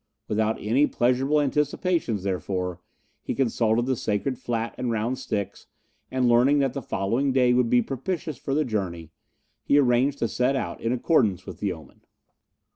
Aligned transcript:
Without 0.27 0.57
any 0.59 0.87
pleasurable 0.87 1.39
anticipations, 1.39 2.23
therefore, 2.23 2.81
he 3.21 3.35
consulted 3.35 3.85
the 3.85 3.95
Sacred 3.95 4.39
Flat 4.39 4.73
and 4.75 4.89
Round 4.91 5.15
Sticks, 5.19 5.67
and 6.09 6.27
learning 6.27 6.57
that 6.57 6.73
the 6.73 6.81
following 6.81 7.31
day 7.31 7.53
would 7.53 7.69
be 7.69 7.83
propitious 7.83 8.37
for 8.39 8.55
the 8.55 8.65
journey, 8.65 9.11
he 9.61 9.77
arranged 9.77 10.17
to 10.17 10.27
set 10.27 10.55
out 10.55 10.81
in 10.81 10.91
accordance 10.91 11.45
with 11.45 11.59
the 11.59 11.71
omen. 11.71 12.01